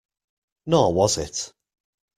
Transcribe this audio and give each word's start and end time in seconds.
Nor 0.65 0.95
was 0.95 1.19
it. 1.19 1.53